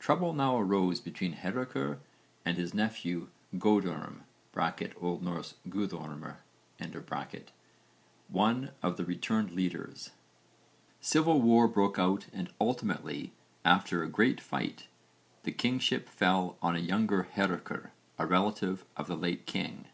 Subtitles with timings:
[0.00, 2.00] Trouble now arose between Hárekr
[2.44, 4.22] and his nephew Godurm
[4.56, 5.44] (O.N.
[5.68, 6.34] Guðormr),
[8.28, 10.10] one of the returned leaders.
[11.00, 13.32] Civil war broke out and ultimately,
[13.64, 14.88] after a great fight,
[15.44, 19.84] the kingship fell to a younger Hárekr, a relative of the late king.